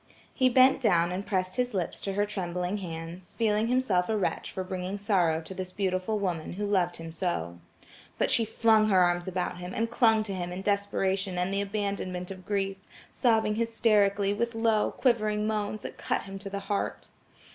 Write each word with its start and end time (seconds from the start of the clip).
He 0.33 0.49
bent 0.49 0.81
down 0.81 1.11
and 1.11 1.23
pressed 1.27 1.57
his 1.57 1.75
lips 1.75 2.01
to 2.01 2.13
her 2.13 2.25
trembling 2.25 2.77
hands, 2.77 3.35
feeling 3.37 3.67
himself 3.67 4.09
a 4.09 4.17
wretch 4.17 4.49
for 4.51 4.63
bringing 4.63 4.97
sorrow 4.97 5.41
to 5.41 5.53
this 5.53 5.71
beautiful 5.71 6.17
woman 6.17 6.53
who 6.53 6.65
loved 6.65 6.95
him 6.97 7.11
so. 7.11 7.59
But 8.17 8.31
she 8.31 8.43
flung 8.43 8.87
her 8.89 8.99
arms 9.01 9.27
about 9.27 9.59
him, 9.59 9.75
and 9.75 9.91
clung 9.91 10.23
to 10.23 10.33
him 10.33 10.51
in 10.51 10.63
desperation 10.63 11.37
and 11.37 11.53
the 11.53 11.61
abandonment 11.61 12.31
of 12.31 12.47
grief, 12.47 12.77
sobbing 13.11 13.53
hysterically, 13.53 14.33
with 14.33 14.55
low, 14.55 14.89
quivering 14.89 15.45
moans, 15.45 15.83
that 15.83 15.99
cut 15.99 16.23
him 16.23 16.39
to 16.39 16.49
the 16.49 16.61
heart. 16.61 17.09